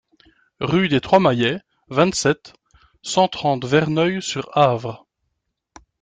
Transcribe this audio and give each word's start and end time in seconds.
Rue 0.59 0.87
des 0.87 0.99
Trois 0.99 1.19
Maillets, 1.19 1.59
vingt-sept, 1.91 2.53
cent 3.03 3.27
trente 3.27 3.65
Verneuil-sur-Avre 3.65 5.05